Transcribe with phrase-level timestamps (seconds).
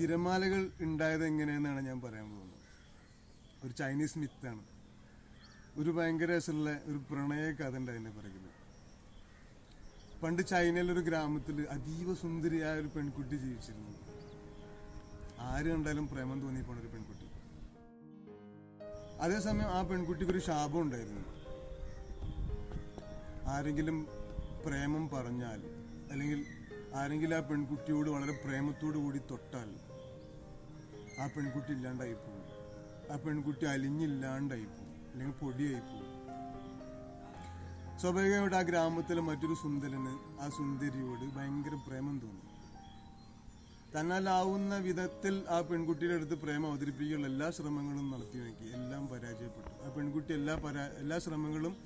[0.00, 2.58] തിരമാലകൾ ഉണ്ടായത് എങ്ങനെയെന്നാണ് ഞാൻ പറയാൻ പോകുന്നത്.
[3.66, 4.62] ഒരു ചൈനീസ് മിത്താണ്.
[5.76, 8.44] ഒരു ഭയങ്കര രസമുള്ള ഒരു പ്രണയ കഥ ഉണ്ട് അതിന്റെ പിറകിൽ
[10.20, 13.98] പണ്ട് ചൈനയിലൊരു ഗ്രാമത്തിൽ അതീവ സുന്ദരിയായ ഒരു പെൺകുട്ടി ജീവിച്ചിരുന്നു.
[15.40, 17.26] ആര് കണ്ടാലും പ്രേമം തോന്നിപ്പോണ ഒരു പെൺകുട്ടി.
[19.20, 21.34] അതേസമയം ആ പെൺകുട്ടിക്ക് ഒരു ശാപം ഉണ്ടായിരുന്നു.
[23.48, 24.06] ആരെങ്കിലും
[24.66, 25.60] പ്രേമം പറഞ്ഞാൽ
[26.12, 26.46] അല്ലെങ്കിൽ
[27.00, 29.70] ആരെങ്കിലും ആ പെൺകുട്ടിയോട് വളരെ പ്രേമത്തോടു കൂടി തൊട്ടാൽ
[31.20, 32.44] ആ പെൺകുട്ടി ഇല്ലാണ്ടായി പോകും
[33.12, 36.10] ആ പെൺകുട്ടി അലിഞ്ഞില്ലാണ്ടായി പോകും അല്ലെങ്കിൽ പൊടിയായി പോകും
[38.00, 42.40] സ്വാഭാവികമായിട്ട് ആ ഗ്രാമത്തിലെ മറ്റൊരു സുന്ദരന് ആ സുന്ദരിയോട് ഭയങ്കര പ്രേമം തോന്നി.
[43.94, 49.70] തന്നാലാവുന്ന വിധത്തിൽ ആ പെൺകുട്ടിയുടെ അടുത്ത് പ്രേമം അവതരിപ്പിക്കാനുള്ള എല്ലാ ശ്രമങ്ങളും നടത്തി നോക്കി എല്ലാം പരാജയപ്പെട്ടു.
[49.84, 51.76] ആ പെൺകുട്ടി എല്ലാ പരാ എല്ലാ ശ്രമങ്ങളും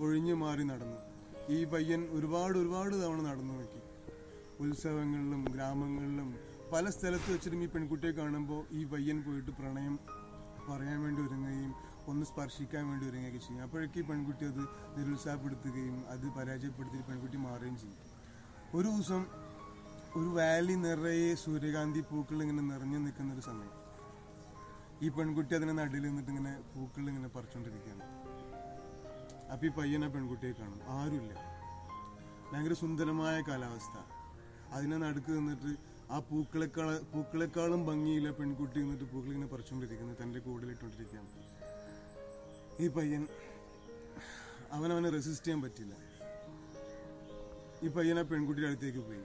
[0.00, 0.98] ഒഴിഞ്ഞു മാറി നടന്നു.
[1.50, 3.80] ഈ പയ്യൻ ഒരുപാട് ഒരുപാട് തവണ നടന്നു നോക്കി
[4.60, 6.36] ഉത്സവങ്ങളിലും ഗ്രാമങ്ങളിലും
[6.72, 9.98] പല സ്ഥലത്ത് വെച്ചിട്ടും ഈ പെൺകുട്ടിയെ കാണുമ്പോൾ ഈ പയ്യൻ പോയിട്ട് പ്രണയം
[10.68, 11.74] പറയാൻ വേണ്ടി ഒരുങ്ങുകയും
[12.06, 13.62] ഒന്ന് സ്പർശിക്കാൻ വേണ്ടി ഒരുങ്ങുകയൊക്കെ ചെയ്യും.
[13.62, 14.60] അപ്പോഴേക്ക് ഈ പെൺകുട്ടി അത്
[14.96, 17.98] നിരുത്സാഹപ്പെടുത്തുകയും അത് പരാജയപ്പെടുത്തി പെൺകുട്ടി മാറുകയും ചെയ്യും.
[18.74, 19.26] ഒരു ദിവസം
[20.16, 23.86] ഒരു വാലി നിറയെ സൂര്യകാന്തി പൂക്കൾ ഇങ്ങനെ നിറഞ്ഞു നിൽക്കുന്ന ഒരു സമയം.
[25.02, 28.02] ഈ പെൺകുട്ടി അതിനെ നടുവിൽ നിന്നിട്ട് ഇങ്ങനെ പൂക്കൾ ഇങ്ങനെ പറിച്ചുകൊണ്ടിരിക്കുകയാണ്.
[29.52, 30.80] അപ്പം ഈ പയ്യനെ പെൺകുട്ടിയെ കാണും.
[30.88, 31.40] ആരുമില്ല.
[32.52, 34.15] ഭയങ്കര സുന്ദരമായ കാലാവസ്ഥ.
[34.72, 41.28] അതിനെ നടുക്ക് നിന്നിട്ട് ആ പൂക്കളെക്കാൾ പൂക്കളെക്കാളും ഭംഗിയില്ല പെൺകുട്ടി എന്നിട്ട് പൂക്കൾ ഇങ്ങനെ പറിച്ചുകൊണ്ടിരിക്കുന്നത് തന്റെ കൂടുതലിട്ടുകൊണ്ടിരിക്കുകയാണ്
[42.82, 43.26] ഈ പയ്യൻ
[44.72, 45.94] അവനവനെ റെസിസ്റ്റ് ചെയ്യാൻ പറ്റില്ല.
[47.82, 49.24] ഈ പയ്യൻ ആ പെൺകുട്ടിയുടെ അടുത്തേക്ക് പോയി.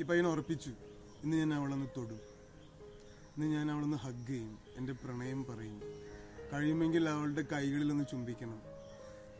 [0.00, 0.70] ഈ പയ്യൻ ഉറപ്പിച്ചു
[1.24, 2.20] ഇന്ന് ഞാൻ അവളൊന്ന് തൊടും.
[3.36, 4.58] ഇന്ന് ഞാൻ അവളൊന്ന് ഹഗ് ചെയ്യും.
[4.76, 5.80] എന്റെ പ്രണയം പറയും.
[6.52, 8.62] കഴിയുമെങ്കിൽ അവളുടെ കൈകളിലൊന്ന് ചുംബിക്കണം.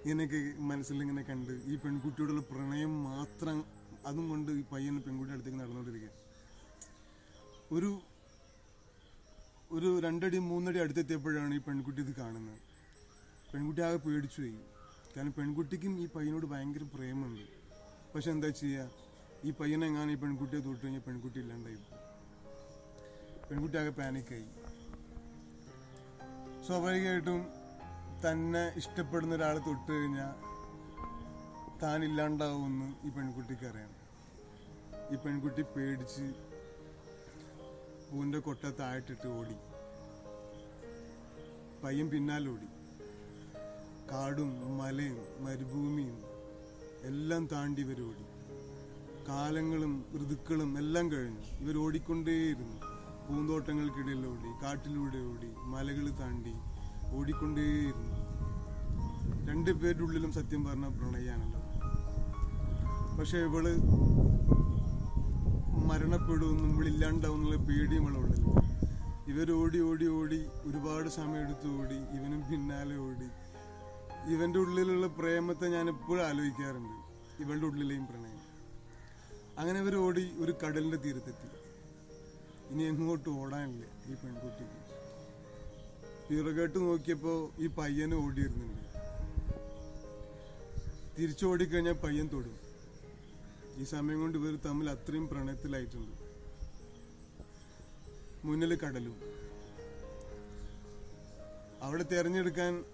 [0.05, 6.11] ഇങ്ങനെയൊക്കെ മനസ്സിലിങ്ങനെ കണ്ട് ഈ പെൺകുട്ടിയോടുള്ള പ്രണയം മാത്രം അതും കൊണ്ട് ഈ പയ്യൻ പെൺകുട്ടി അടുത്തേക്ക് നടന്നുകൊണ്ടിരിക്കുക
[7.73, 8.01] ഒരു
[9.73, 12.59] ഒരു രണ്ടടി മൂന്നടി അടുത്തെത്തിയപ്പോഴാണ് ഈ പെൺകുട്ടി ഇത് കാണുന്നത്.
[13.53, 14.59] പെൺകുട്ടി ആകെ പേടിച്ചു പോയി
[15.16, 17.44] കാരണം പെൺകുട്ടിക്കും ഈ പയ്യനോട് ഭയങ്കര പ്രേമുണ്ട്.
[18.15, 18.91] പക്ഷെ എന്താ ചെയ്യുക?
[19.44, 21.78] ഈ പയ്യനെങ്ങാനും ഈ പെൺകുട്ടിയെ തൊട്ട് കഴിഞ്ഞാൽ പെൺകുട്ടി ഇല്ലാണ്ടായി.
[23.50, 24.49] പെൺകുട്ടി ആകെ പാനിക്കായി.
[26.66, 27.41] സ്വാഭാവികമായിട്ടും
[28.25, 30.50] തന്നെ ഇഷ്ടപ്പെടുന്ന ഒരാളെ തൊട്ട് കഴിഞ്ഞാൽ
[31.82, 33.91] താൻ ഇല്ലാണ്ടാവുമെന്ന് ഈ പെൺകുട്ടിക്ക് അറിയാം.
[35.12, 36.34] ഈ പെൺകുട്ടി പേടിച്ച്
[38.10, 39.54] പൂവിന്റെ കൊട്ട താഴ്ത്തിട്ട് ഓടി.
[41.84, 42.66] പയ്യൻ പിന്നാലെ ഓടി.
[44.12, 46.22] കാടും മലയും മരുഭൂമിയും
[47.02, 48.24] എല്ലാം താണ്ടി ഇവർ ഓടി.
[49.28, 51.41] കാലങ്ങളും ഋതുക്കളും എല്ലാം കഴിഞ്ഞു.
[51.41, 52.76] ഇവർ ഓടിക്കൊണ്ടേയിരുന്നു.
[53.28, 56.52] പൂന്തോട്ടങ്ങൾക്കിടയിൽ ഓടി കാട്ടിലൂടെ ഓടി മലകൾ താണ്ടി
[57.16, 58.30] ഓടിക്കൊണ്ടേയിരുന്നു.
[59.50, 61.69] രണ്ടു പേരുടെ ഉള്ളിലും സത്യം പറഞ്ഞ പ്രണയാണല്ലോ.
[63.20, 63.64] പക്ഷെ ഇവൾ
[65.88, 68.44] മരണപ്പെടുമെന്നും ഇവളില്ലാണ്ടാവും എന്നുള്ള പേടിയും ഇവളുള്ളിൽ
[69.31, 73.28] ഇവർ ഓടി ഓടി ഒരുപാട് സമയം എടുത്ത് ഓടി ഇവനും പിന്നാലെ ഓടി.
[74.34, 76.97] ഇവന്റെ ഉള്ളിലുള്ള പ്രേമത്തെ ഞാൻ എപ്പോഴും ആലോചിക്കാറുണ്ട്.
[77.42, 78.41] ഇവളുടെ ഉള്ളിലെയും പ്രണയം.
[79.59, 81.50] അങ്ങനെ ഇവർ ഓടി ഒരു കടലിന്റെ തീരത്തെത്തി.
[82.70, 84.80] ഇനി എങ്ങോട്ട് ഓടാനില്ല ഈ പെൺകുട്ടിക്ക്
[86.28, 88.82] പിറകോട്ട് നോക്കിയപ്പോ ഈ പയ്യന് ഓടിയിരുന്നുണ്ട്
[91.19, 92.69] തിരിച്ചോടിക്കഴിഞ്ഞാൽ പയ്യൻ തൊടും.
[93.76, 96.31] ഈ സമയം കൊണ്ട് ഇവർ തമ്മിൽ അത്രയും പ്രണയത്തിലായിട്ടുണ്ട്.
[98.47, 99.16] മുന്നിൽ കടലും.
[101.82, 102.84] അവിടെ തിരഞ്ഞെടുക്കാൻ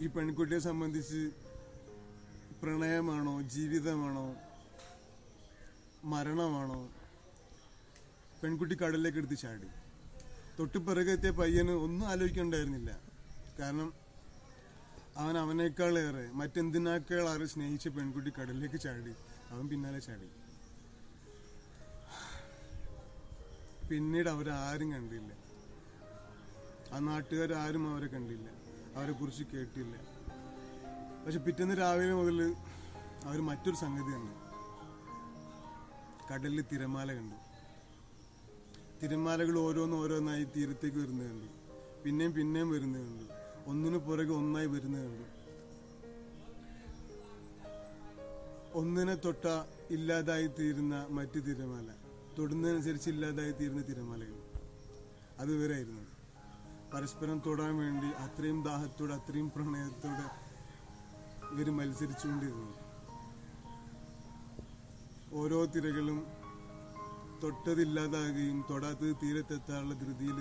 [0.00, 1.30] ഈ പെൺകുട്ടിയെ സംബന്ധിച്ച്
[2.62, 4.36] പ്രണയമാണോ ജീവിതമാണോ
[6.04, 6.88] മരണമാണോ?
[8.42, 9.66] പെൺകുട്ടി കടലിലേക്ക് എടുത്ത് ചാടി.
[10.58, 13.00] തൊട്ട് പിറകെത്തിയ പയ്യന് ഒന്നും ആലോചിക്കണ്ടായിരുന്നില്ല.
[13.60, 13.92] കാരണം
[15.16, 19.14] അവൻ അവനേക്കാളേറെ മറ്റെന്തിനേക്കാളേറെ സ്നേഹിച്ച പെൺകുട്ടി കടലിലേക്ക് ചാടി.
[19.52, 20.28] അവൻ പിന്നാലെ ചാടി.
[23.88, 25.32] പിന്നീട് അവരാരും കണ്ടില്ല.
[26.92, 28.48] ആ നാട്ടുകാരും അവരെ കണ്ടില്ല.
[28.96, 29.96] അവരെ കുറിച്ച് കേട്ടില്ല.
[31.24, 32.54] പക്ഷെ പിറ്റേന്ന് രാവിലെ മുതൽ
[33.24, 34.42] അവർ മറ്റൊരു സംഗതി കണ്ടു.
[36.32, 37.34] കടലിൽ തിരമാല കണ്ടു.
[39.02, 41.46] തിരമാലകൾ ഓരോന്ന് ഓരോന്നായി തീരത്തേക്ക് വരുന്നത് കണ്ടു.
[42.02, 43.24] പിന്നെയും പിന്നെയും വരുന്നത് കണ്ടു.
[43.66, 45.41] ഒന്നിനു പുറകെ ഒന്നായി വരുന്നത് കണ്ടു.
[48.74, 49.46] ഒന്നിനെ തൊട്ട
[49.90, 51.88] ഇല്ലാതായി തീരുന്ന മറ്റു തിരമാല.
[52.38, 54.38] തൊടുന്നതനുസരിച്ച് ഇല്ലാതായി തീരുന്ന തിരമാലകൾ.
[55.38, 56.04] അത് ഇവരായിരുന്നു.
[56.94, 60.26] പരസ്പരം തൊടാൻ വേണ്ടി അത്രയും ദാഹത്തോടെ അത്രയും പ്രണയത്തോടെ
[61.54, 62.70] ഇവർ മത്സരിച്ചുകൊണ്ടിരുന്നു
[65.32, 66.26] ഓരോ തിരകളും
[67.42, 70.38] തൊട്ടതില്ലാതാകുകയും തൊടാത്തത് തീരത്തെത്താനുള്ള ധൃതിയിൽ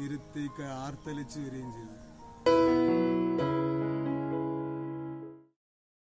[0.00, 2.99] തീരത്തേക്ക് ആർത്തലച്ച് വരികയും ചെയ്തു.